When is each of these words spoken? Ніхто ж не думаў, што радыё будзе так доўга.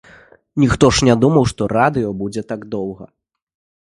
Ніхто 0.61 0.87
ж 0.99 1.07
не 1.09 1.15
думаў, 1.23 1.45
што 1.51 1.67
радыё 1.77 2.09
будзе 2.21 2.43
так 2.53 2.65
доўга. 2.73 3.05